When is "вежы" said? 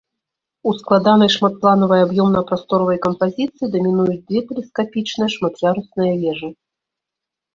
6.25-6.49